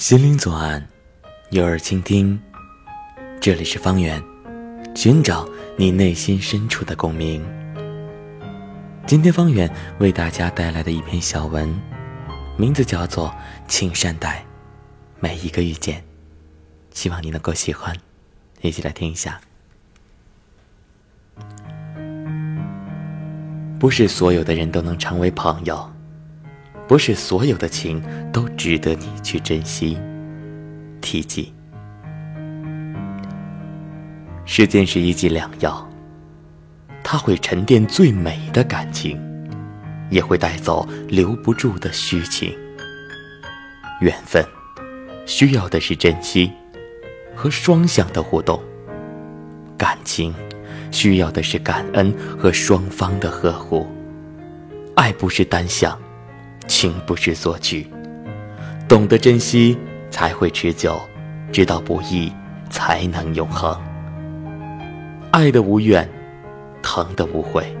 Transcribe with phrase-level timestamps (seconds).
[0.00, 0.82] 心灵左岸，
[1.50, 2.40] 有耳倾听。
[3.38, 4.18] 这里是方圆，
[4.94, 5.46] 寻找
[5.76, 7.44] 你内心深处的共鸣。
[9.06, 11.78] 今天方圆为大家带来的一篇小文，
[12.56, 13.28] 名字叫做
[13.68, 14.42] 《请善待
[15.20, 16.00] 每一个遇见》，
[16.94, 17.94] 希望你能够喜欢，
[18.62, 19.38] 一起来听一下。
[23.78, 25.92] 不是所有的人都能成为朋友，
[26.90, 29.96] 不是所有的情都值得你去珍惜、
[31.00, 31.54] 提及。
[34.44, 35.88] 时间是一剂良药，
[37.04, 39.16] 它会沉淀最美的感情，
[40.10, 42.52] 也会带走留不住的虚情。
[44.00, 44.44] 缘分
[45.26, 46.50] 需要的是珍惜
[47.36, 48.60] 和双向的互动，
[49.78, 50.34] 感情。
[50.90, 53.86] 需要的是感恩和双方的呵护。
[54.96, 55.96] 爱不是单向，
[56.70, 57.84] 情不是索取，
[58.88, 59.76] 懂得珍惜
[60.08, 61.00] 才会持久，
[61.50, 62.32] 知道不易
[62.70, 63.76] 才能永恒。
[65.32, 66.08] 爱的无怨，
[66.80, 67.76] 疼的无悔，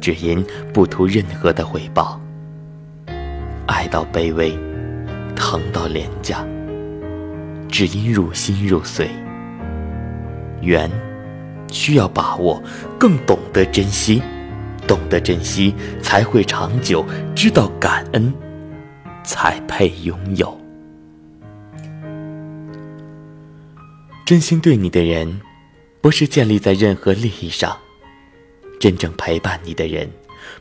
[0.00, 2.18] 只因不图任何的回报。
[3.66, 4.58] 爱到卑微，
[5.36, 6.42] 疼到廉价，
[7.68, 9.06] 只因入心入髓。
[10.62, 10.90] 缘。
[11.70, 12.62] 需要把握，
[12.98, 14.22] 更懂得珍惜，
[14.86, 17.04] 懂得珍惜才会长久，
[17.34, 18.32] 知道感恩
[19.24, 20.60] 才配拥有。
[24.26, 25.40] 真心对你的人，
[26.00, 27.76] 不是建立在任何利益上；
[28.80, 30.10] 真正陪伴你的人，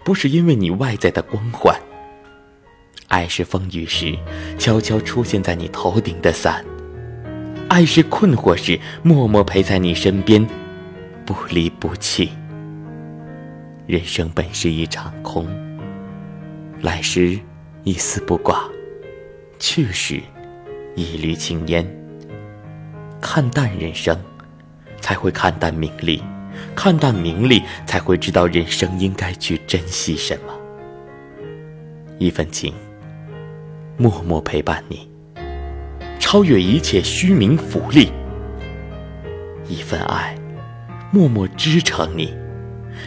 [0.04, 1.74] 不是因为你外在的光环。
[3.08, 4.18] 爱是风雨时
[4.58, 6.66] 悄悄出现在你头顶的伞，
[7.70, 10.46] 爱是困惑时默默陪在你身边。
[11.26, 12.30] 不离不弃。
[13.94, 15.48] 人生本是一场空，
[16.82, 17.40] 来时
[17.84, 18.68] 一丝不挂，
[19.60, 20.20] 去时
[20.96, 21.86] 一缕青烟。
[23.22, 24.20] 看淡人生，
[25.00, 26.24] 才会看淡名利；
[26.74, 30.52] 看淡名利，才会知道人生应该去珍惜什么。
[32.18, 32.74] 一份情，
[33.96, 35.08] 默默陪伴你，
[36.20, 38.08] 超越一切虚名浮利；
[39.70, 40.36] 一份爱。
[41.12, 42.34] 默默支撑你，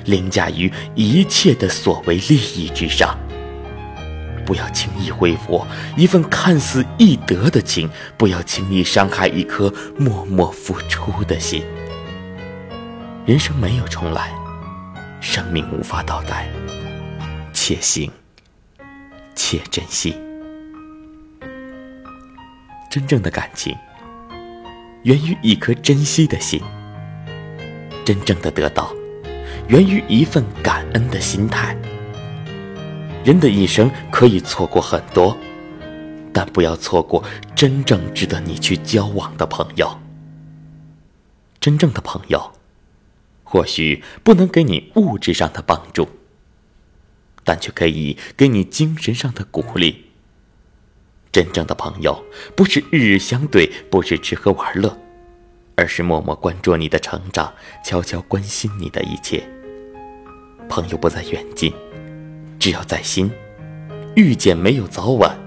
[0.04, 3.18] 凌驾于一切的所谓利益之上。
[4.44, 5.66] 不要轻易挥霍
[5.96, 11.64] 一份看似易得的情，不要轻易伤害一颗默默付出的心。
[13.24, 14.32] 人生没有重来，
[15.20, 16.48] 生命无法倒带，
[17.52, 18.08] 且行
[19.34, 20.14] 且珍惜。
[22.88, 23.76] 真正的感情，
[25.02, 26.62] 源于一颗珍惜的心。
[28.04, 28.94] 真正的得到，
[29.68, 31.76] 源于一份感恩的心态。
[33.24, 35.36] 人的一生可以错过很多，
[36.32, 37.24] 但不要错过
[37.56, 39.98] 真正值得你去交往的朋友。
[41.58, 42.52] 真正的朋友，
[43.42, 46.08] 或许不能给你物质上的帮助，
[47.42, 50.04] 但却可以给你精神上的鼓励。
[51.32, 54.96] 真正的朋友，不是日日相对，不是吃喝玩乐。
[55.76, 57.52] 而是默默关注你的成长，
[57.84, 59.46] 悄悄关心你的一切。
[60.68, 61.72] 朋友不在远近，
[62.58, 63.28] 只要在心；
[64.16, 65.38] 遇见没有早晚，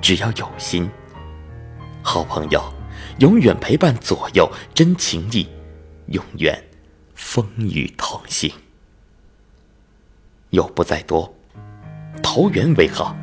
[0.00, 0.88] 只要有心。
[2.02, 2.62] 好朋友
[3.18, 5.48] 永远陪伴左右，真情谊
[6.08, 6.62] 永远
[7.14, 8.52] 风雨同行。
[10.50, 11.34] 友不在多，
[12.22, 13.16] 投缘为好；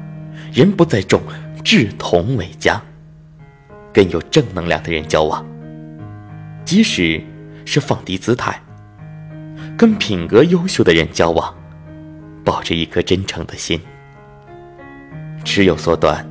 [0.52, 1.22] 人不在众，
[1.64, 2.82] 志同为佳。
[3.94, 5.46] 跟有正能量的人交往。
[6.68, 7.24] 即使
[7.64, 8.62] 是放低姿态，
[9.78, 11.56] 跟品格优秀的人交往，
[12.44, 13.80] 抱着一颗真诚的心。
[15.46, 16.28] 尺有所短，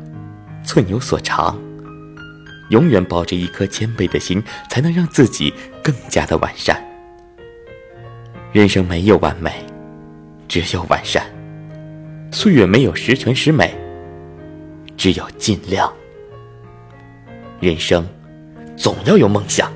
[0.62, 1.58] 寸有所长，
[2.68, 6.84] 永远抱着一颗谦卑的心，才能让自己更加的完善。
[8.52, 9.64] 人生没有完美，
[10.46, 11.22] 只有完善；
[12.30, 13.74] 岁月没有十全十美，
[14.98, 15.90] 只有尽量。
[17.58, 18.06] 人生
[18.76, 19.74] 总要有梦想。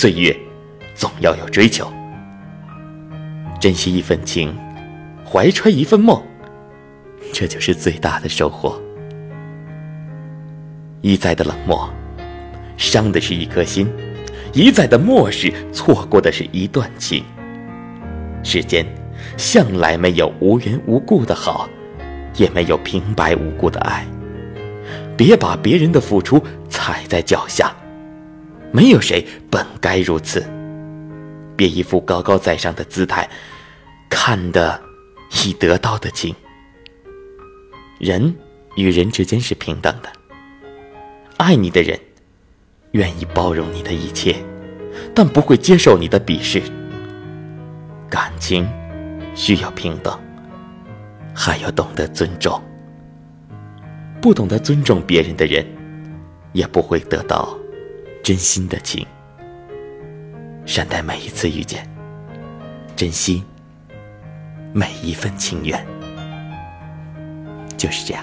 [0.00, 0.32] 岁月，
[0.94, 1.92] 总要有追求。
[3.58, 4.56] 珍惜一份情，
[5.26, 6.22] 怀揣一份梦，
[7.32, 8.80] 这就是最大的收获。
[11.00, 11.90] 一再的冷漠，
[12.76, 13.88] 伤的是一颗心；
[14.52, 17.24] 一再的漠视，错过的是一段情。
[18.44, 18.86] 世间
[19.36, 21.68] 向来没有无缘无故的好，
[22.36, 24.06] 也没有平白无故的爱。
[25.16, 27.74] 别把别人的付出踩在脚下。
[28.72, 30.44] 没有谁本该如此。
[31.56, 33.28] 别一副高高在上的姿态，
[34.08, 34.80] 看的
[35.44, 36.34] 已得到的情。
[37.98, 38.32] 人
[38.76, 40.08] 与人之间是平等的，
[41.36, 41.98] 爱你的人，
[42.92, 44.36] 愿意包容你的一切，
[45.12, 46.62] 但不会接受你的鄙视。
[48.08, 48.68] 感情
[49.34, 50.16] 需要平等，
[51.34, 52.62] 还要懂得尊重。
[54.22, 55.66] 不懂得尊重别人的人，
[56.52, 57.58] 也不会得到
[58.22, 59.06] 真心的情。
[60.66, 61.88] 善待每一次遇见，
[62.94, 63.42] 珍惜
[64.72, 65.84] 每一份情缘，
[67.76, 68.22] 就是这样。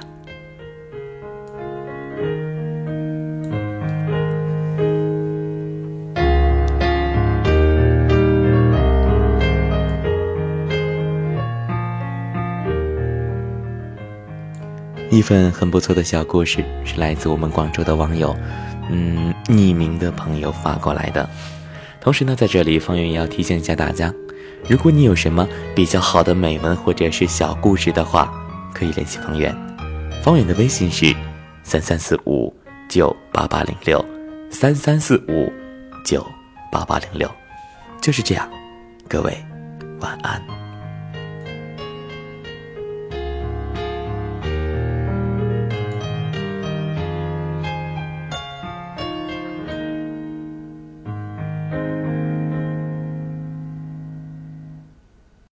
[15.12, 18.36] 一份很不错的小故事，是来自我们广州的网友，
[18.92, 21.30] 嗯，匿名的朋友发过来的。
[22.02, 24.14] 同时呢，在这里，方圆也要提醒一下大家，
[24.68, 28.32] 如果你有什么比较好的美文或者是小故事的话，
[28.74, 29.56] 可以联系方圆。
[30.22, 31.16] 方圆的微信是
[31.64, 32.56] 三三四五
[32.88, 34.04] 九八八零六，
[34.52, 35.52] 三三四五
[36.06, 36.26] 九
[36.72, 37.30] 八八零六，
[38.02, 38.48] 就是这样。
[39.08, 39.38] 各位，
[40.00, 40.65] 晚安。